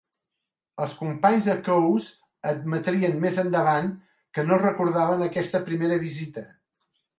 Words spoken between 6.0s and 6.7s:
visita.